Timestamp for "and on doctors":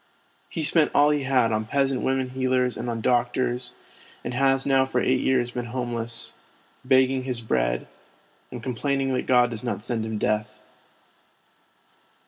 2.75-3.71